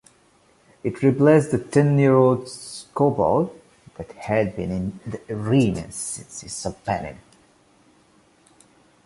It 0.83 1.03
replaced 1.03 1.51
the 1.51 1.59
ten-year-old 1.59 2.49
scoreboard 2.49 3.51
that 3.97 4.11
had 4.13 4.55
been 4.55 4.71
in 4.71 4.99
the 5.05 5.21
arena 5.31 5.91
since 5.91 6.41
its 6.41 6.65
opening. 6.65 7.19